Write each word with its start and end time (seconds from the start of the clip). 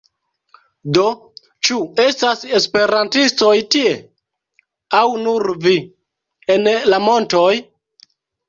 Do, 0.97 1.03
ĉu 1.67 1.77
estas 2.03 2.41
esperantistoj 2.61 3.53
tie? 3.75 3.91
aŭ 5.03 5.05
nur 5.27 5.49
vi? 5.69 5.77
en 6.57 6.69
la 6.95 7.03
montoj? 7.11 7.53